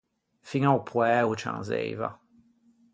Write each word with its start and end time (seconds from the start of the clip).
Fiña 0.49 0.69
o 0.77 0.85
poæ 0.89 1.19
o 1.31 1.37
cianzeiva. 1.41 2.09